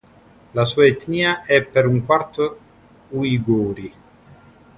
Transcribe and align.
La 0.53 0.63
sua 0.63 0.87
etnia 0.87 1.43
è 1.43 1.63
per 1.63 1.85
un 1.85 2.03
quarto 2.03 2.57
Uiguri. 3.09 3.93